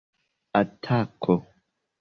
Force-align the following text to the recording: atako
atako 0.63 1.35